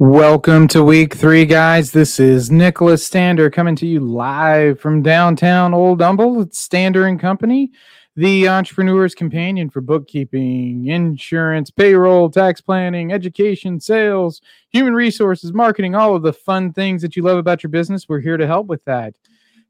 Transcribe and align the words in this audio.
Welcome 0.00 0.66
to 0.68 0.82
week 0.82 1.14
three, 1.14 1.46
guys. 1.46 1.92
This 1.92 2.18
is 2.18 2.50
Nicholas 2.50 3.06
Stander 3.06 3.48
coming 3.48 3.76
to 3.76 3.86
you 3.86 4.00
live 4.00 4.80
from 4.80 5.02
downtown 5.04 5.72
Old 5.72 6.02
Humble. 6.02 6.40
It's 6.42 6.58
Stander 6.58 7.06
and 7.06 7.20
Company, 7.20 7.70
the 8.16 8.48
entrepreneur's 8.48 9.14
companion 9.14 9.70
for 9.70 9.80
bookkeeping, 9.80 10.88
insurance, 10.88 11.70
payroll, 11.70 12.28
tax 12.28 12.60
planning, 12.60 13.12
education, 13.12 13.78
sales, 13.78 14.40
human 14.70 14.94
resources, 14.94 15.52
marketing, 15.52 15.94
all 15.94 16.16
of 16.16 16.24
the 16.24 16.32
fun 16.32 16.72
things 16.72 17.00
that 17.00 17.14
you 17.14 17.22
love 17.22 17.38
about 17.38 17.62
your 17.62 17.70
business. 17.70 18.08
We're 18.08 18.18
here 18.18 18.36
to 18.36 18.48
help 18.48 18.66
with 18.66 18.84
that. 18.86 19.14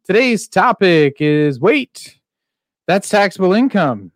Today's 0.04 0.48
topic 0.48 1.16
is 1.20 1.60
wait, 1.60 2.18
that's 2.86 3.10
taxable 3.10 3.52
income. 3.52 4.10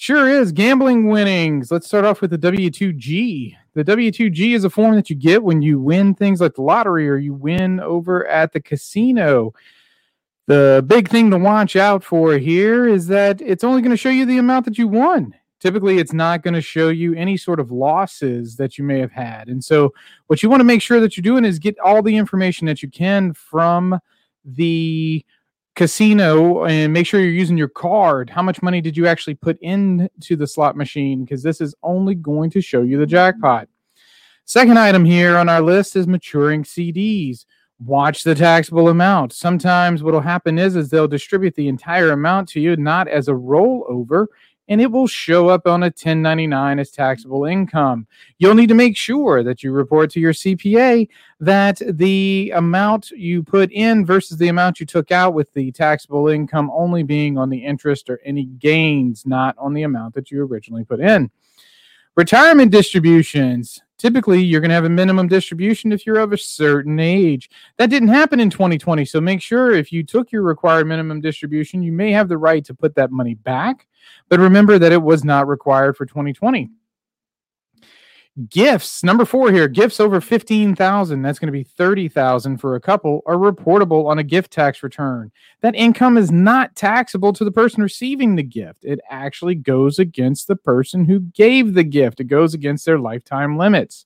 Sure 0.00 0.28
is 0.28 0.52
gambling 0.52 1.08
winnings. 1.08 1.72
Let's 1.72 1.88
start 1.88 2.04
off 2.04 2.20
with 2.20 2.30
the 2.30 2.38
W 2.38 2.70
2G. 2.70 3.56
The 3.74 3.82
W 3.82 4.12
2G 4.12 4.54
is 4.54 4.62
a 4.62 4.70
form 4.70 4.94
that 4.94 5.10
you 5.10 5.16
get 5.16 5.42
when 5.42 5.60
you 5.60 5.80
win 5.80 6.14
things 6.14 6.40
like 6.40 6.54
the 6.54 6.62
lottery 6.62 7.10
or 7.10 7.16
you 7.16 7.34
win 7.34 7.80
over 7.80 8.24
at 8.28 8.52
the 8.52 8.60
casino. 8.60 9.52
The 10.46 10.84
big 10.86 11.08
thing 11.08 11.32
to 11.32 11.38
watch 11.38 11.74
out 11.74 12.04
for 12.04 12.38
here 12.38 12.86
is 12.86 13.08
that 13.08 13.40
it's 13.40 13.64
only 13.64 13.82
going 13.82 13.90
to 13.90 13.96
show 13.96 14.08
you 14.08 14.24
the 14.24 14.38
amount 14.38 14.66
that 14.66 14.78
you 14.78 14.86
won. 14.86 15.34
Typically, 15.58 15.98
it's 15.98 16.12
not 16.12 16.44
going 16.44 16.54
to 16.54 16.60
show 16.60 16.90
you 16.90 17.14
any 17.14 17.36
sort 17.36 17.58
of 17.58 17.72
losses 17.72 18.54
that 18.54 18.78
you 18.78 18.84
may 18.84 19.00
have 19.00 19.10
had. 19.10 19.48
And 19.48 19.64
so, 19.64 19.92
what 20.28 20.44
you 20.44 20.48
want 20.48 20.60
to 20.60 20.64
make 20.64 20.80
sure 20.80 21.00
that 21.00 21.16
you're 21.16 21.22
doing 21.22 21.44
is 21.44 21.58
get 21.58 21.76
all 21.80 22.02
the 22.02 22.16
information 22.16 22.68
that 22.68 22.84
you 22.84 22.88
can 22.88 23.32
from 23.32 23.98
the 24.44 25.24
casino 25.78 26.64
and 26.64 26.92
make 26.92 27.06
sure 27.06 27.20
you're 27.20 27.30
using 27.30 27.56
your 27.56 27.68
card. 27.68 28.28
How 28.28 28.42
much 28.42 28.60
money 28.62 28.80
did 28.80 28.96
you 28.96 29.06
actually 29.06 29.36
put 29.36 29.56
into 29.60 30.34
the 30.34 30.46
slot 30.46 30.76
machine? 30.76 31.24
Because 31.24 31.44
this 31.44 31.60
is 31.60 31.72
only 31.84 32.16
going 32.16 32.50
to 32.50 32.60
show 32.60 32.82
you 32.82 32.98
the 32.98 33.06
jackpot. 33.06 33.68
Second 34.44 34.76
item 34.76 35.04
here 35.04 35.36
on 35.36 35.48
our 35.48 35.60
list 35.60 35.94
is 35.94 36.08
maturing 36.08 36.64
CDs. 36.64 37.44
Watch 37.78 38.24
the 38.24 38.34
taxable 38.34 38.88
amount. 38.88 39.32
Sometimes 39.32 40.02
what 40.02 40.14
will 40.14 40.20
happen 40.20 40.58
is, 40.58 40.74
is 40.74 40.90
they'll 40.90 41.06
distribute 41.06 41.54
the 41.54 41.68
entire 41.68 42.10
amount 42.10 42.48
to 42.48 42.60
you, 42.60 42.74
not 42.74 43.06
as 43.06 43.28
a 43.28 43.32
rollover, 43.32 44.26
and 44.68 44.80
it 44.80 44.90
will 44.90 45.06
show 45.06 45.48
up 45.48 45.66
on 45.66 45.82
a 45.82 45.86
1099 45.86 46.78
as 46.78 46.90
taxable 46.90 47.46
income. 47.46 48.06
You'll 48.38 48.54
need 48.54 48.68
to 48.68 48.74
make 48.74 48.96
sure 48.96 49.42
that 49.42 49.62
you 49.62 49.72
report 49.72 50.10
to 50.10 50.20
your 50.20 50.32
CPA 50.32 51.08
that 51.40 51.80
the 51.86 52.52
amount 52.54 53.10
you 53.10 53.42
put 53.42 53.72
in 53.72 54.04
versus 54.04 54.36
the 54.36 54.48
amount 54.48 54.80
you 54.80 54.86
took 54.86 55.10
out, 55.10 55.34
with 55.34 55.52
the 55.54 55.72
taxable 55.72 56.28
income 56.28 56.70
only 56.72 57.02
being 57.02 57.38
on 57.38 57.48
the 57.48 57.64
interest 57.64 58.10
or 58.10 58.20
any 58.24 58.44
gains, 58.44 59.24
not 59.26 59.56
on 59.58 59.72
the 59.72 59.82
amount 59.82 60.14
that 60.14 60.30
you 60.30 60.44
originally 60.44 60.84
put 60.84 61.00
in. 61.00 61.30
Retirement 62.16 62.72
distributions. 62.72 63.80
Typically, 63.98 64.42
you're 64.42 64.60
going 64.60 64.70
to 64.70 64.74
have 64.74 64.84
a 64.84 64.88
minimum 64.88 65.28
distribution 65.28 65.92
if 65.92 66.06
you're 66.06 66.18
of 66.18 66.32
a 66.32 66.38
certain 66.38 67.00
age. 67.00 67.50
That 67.76 67.90
didn't 67.90 68.08
happen 68.08 68.40
in 68.40 68.48
2020. 68.48 69.04
So 69.04 69.20
make 69.20 69.42
sure 69.42 69.72
if 69.72 69.92
you 69.92 70.04
took 70.04 70.30
your 70.30 70.42
required 70.42 70.86
minimum 70.86 71.20
distribution, 71.20 71.82
you 71.82 71.92
may 71.92 72.12
have 72.12 72.28
the 72.28 72.38
right 72.38 72.64
to 72.64 72.74
put 72.74 72.94
that 72.94 73.10
money 73.10 73.34
back 73.34 73.88
but 74.28 74.40
remember 74.40 74.78
that 74.78 74.92
it 74.92 75.02
was 75.02 75.24
not 75.24 75.48
required 75.48 75.96
for 75.96 76.06
2020. 76.06 76.70
Gifts, 78.50 79.02
number 79.02 79.24
four 79.24 79.50
here, 79.50 79.66
gifts 79.66 79.98
over 79.98 80.20
15,000, 80.20 81.22
that's 81.22 81.40
going 81.40 81.48
to 81.48 81.52
be 81.52 81.64
30,000 81.64 82.58
for 82.58 82.76
a 82.76 82.80
couple, 82.80 83.20
are 83.26 83.34
reportable 83.34 84.06
on 84.06 84.20
a 84.20 84.22
gift 84.22 84.52
tax 84.52 84.82
return. 84.84 85.32
That 85.60 85.74
income 85.74 86.16
is 86.16 86.30
not 86.30 86.76
taxable 86.76 87.32
to 87.32 87.44
the 87.44 87.50
person 87.50 87.82
receiving 87.82 88.36
the 88.36 88.44
gift. 88.44 88.84
It 88.84 89.00
actually 89.10 89.56
goes 89.56 89.98
against 89.98 90.46
the 90.46 90.54
person 90.54 91.04
who 91.04 91.18
gave 91.20 91.74
the 91.74 91.82
gift, 91.82 92.20
it 92.20 92.24
goes 92.24 92.54
against 92.54 92.86
their 92.86 93.00
lifetime 93.00 93.58
limits. 93.58 94.04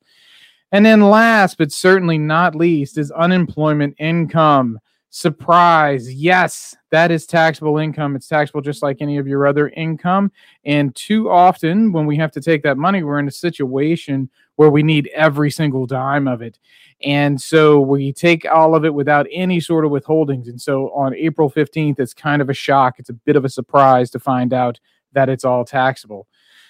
And 0.71 0.87
then 0.87 1.03
last 1.03 1.59
but 1.59 1.71
certainly 1.71 2.17
not 2.17 2.55
least 2.55 2.97
is 2.97 3.11
unemployment 3.11 3.97
income. 3.99 4.79
Surprise. 5.15 6.11
Yes, 6.11 6.75
that 6.89 7.11
is 7.11 7.27
taxable 7.27 7.77
income. 7.77 8.17
It's 8.17 8.27
taxable 8.27 8.63
just 8.63 8.83
like 8.83 9.03
any 9.03 9.19
of 9.19 9.27
your 9.27 9.47
other 9.47 9.69
income. 9.69 10.33
And 10.65 10.95
too 10.95 11.29
often, 11.29 11.93
when 11.93 12.07
we 12.07 12.17
have 12.17 12.33
to 12.33 12.41
take 12.41 12.63
that 12.63 12.79
money, 12.79 13.03
we're 13.03 13.19
in 13.19 13.29
a 13.29 13.33
situation 13.33 14.31
where 14.57 14.71
we 14.71 14.83
need 14.83 15.11
every 15.15 15.51
single 15.51 15.85
dime 15.85 16.27
of 16.27 16.41
it. 16.41 16.59
And 17.05 17.39
so 17.39 17.79
we 17.79 18.15
take 18.15 18.47
all 18.51 18.75
of 18.75 18.87
it 18.87 18.95
without 18.95 19.27
any 19.31 19.61
sort 19.61 19.85
of 19.85 19.91
withholdings. 19.91 20.49
And 20.49 20.59
so 20.59 20.91
on 20.95 21.15
April 21.15 21.51
15th, 21.51 22.01
it's 22.01 22.15
kind 22.15 22.41
of 22.41 22.49
a 22.49 22.55
shock. 22.55 22.99
It's 22.99 23.11
a 23.11 23.15
bit 23.15 23.37
of 23.37 23.45
a 23.45 23.51
surprise 23.51 24.11
to 24.13 24.19
find 24.19 24.55
out 24.55 24.81
that 25.13 25.29
it's 25.29 25.45
all 25.45 25.67
taxable. 25.67 26.27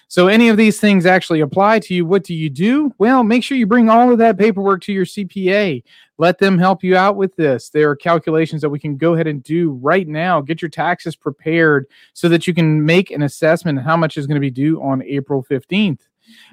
So, 0.07 0.27
any 0.27 0.49
of 0.49 0.57
these 0.57 0.79
things 0.79 1.05
actually 1.05 1.39
apply 1.39 1.79
to 1.79 1.93
you. 1.93 2.05
What 2.05 2.23
do 2.23 2.33
you 2.33 2.49
do? 2.49 2.93
Well, 2.97 3.23
make 3.23 3.43
sure 3.43 3.57
you 3.57 3.65
bring 3.65 3.89
all 3.89 4.11
of 4.11 4.19
that 4.19 4.37
paperwork 4.37 4.81
to 4.83 4.93
your 4.93 5.05
CPA. 5.05 5.83
Let 6.17 6.37
them 6.37 6.59
help 6.59 6.83
you 6.83 6.95
out 6.95 7.15
with 7.15 7.35
this. 7.35 7.69
There 7.69 7.89
are 7.89 7.95
calculations 7.95 8.61
that 8.61 8.69
we 8.69 8.79
can 8.79 8.97
go 8.97 9.13
ahead 9.13 9.27
and 9.27 9.41
do 9.41 9.71
right 9.71 10.07
now. 10.07 10.41
Get 10.41 10.61
your 10.61 10.69
taxes 10.69 11.15
prepared 11.15 11.87
so 12.13 12.29
that 12.29 12.45
you 12.45 12.53
can 12.53 12.85
make 12.85 13.09
an 13.09 13.23
assessment 13.23 13.81
how 13.81 13.97
much 13.97 14.17
is 14.17 14.27
going 14.27 14.35
to 14.35 14.41
be 14.41 14.51
due 14.51 14.81
on 14.81 15.01
April 15.03 15.43
15th. 15.43 16.01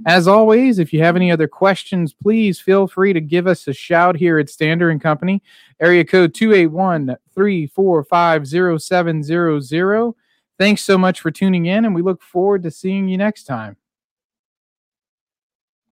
As 0.06 0.26
always, 0.26 0.78
if 0.78 0.92
you 0.92 1.02
have 1.02 1.16
any 1.16 1.30
other 1.30 1.46
questions, 1.46 2.12
please 2.12 2.60
feel 2.60 2.86
free 2.86 3.12
to 3.12 3.20
give 3.20 3.46
us 3.46 3.68
a 3.68 3.72
shout 3.72 4.16
here 4.16 4.38
at 4.38 4.50
Stander 4.50 4.90
and 4.90 5.00
Company, 5.00 5.42
area 5.78 6.04
code 6.04 6.34
281 6.34 7.16
345 7.34 8.48
0700. 8.80 10.14
Thanks 10.60 10.82
so 10.84 10.96
much 10.96 11.20
for 11.20 11.32
tuning 11.32 11.66
in, 11.66 11.84
and 11.84 11.92
we 11.94 12.02
look 12.02 12.22
forward 12.22 12.62
to 12.64 12.70
seeing 12.70 13.08
you 13.08 13.18
next 13.18 13.44
time. 13.44 13.78